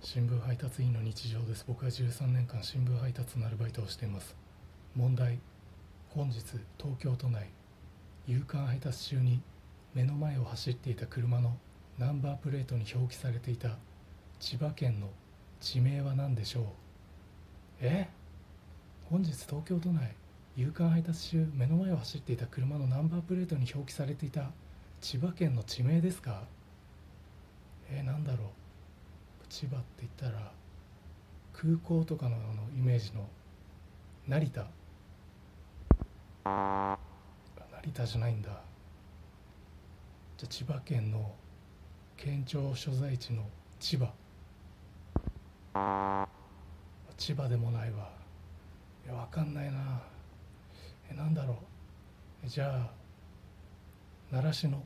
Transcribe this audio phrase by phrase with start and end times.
[0.00, 1.64] 新聞配達員の日常です。
[1.66, 4.36] 僕は13年間新聞配達のアルバイトをしています。
[4.94, 5.40] 問題。
[6.10, 6.40] 本日
[6.78, 7.50] 東京都内
[8.26, 9.42] 夕刊配達中に
[9.94, 11.56] 目の前を走っていた車の
[11.98, 13.70] ナンバープレートに表記されていた
[14.38, 15.08] 千葉県の
[15.60, 16.64] 地名は何でしょう？
[17.80, 18.08] え？
[19.10, 20.14] 本日東京都内
[20.56, 24.50] 夕刊配達中目の前を走っていた車のナンバープレートに表記されていた
[25.00, 26.44] 千葉県の地名ですか？
[27.90, 28.37] えー、なんだろ
[29.48, 30.52] 千葉って言ったら
[31.52, 32.36] 空港とかの
[32.76, 33.28] イメージの
[34.26, 34.66] 成田。
[36.44, 38.50] 成田じゃないんだ。
[40.36, 41.34] じゃ千葉県の
[42.16, 43.44] 県庁所在地の
[43.80, 44.12] 千葉。
[47.16, 48.10] 千葉でもないわ。
[49.04, 50.02] いや分かんないな。
[51.10, 51.58] えなんだろ
[52.44, 52.48] う。
[52.48, 52.90] じゃあ
[54.30, 54.80] 習志野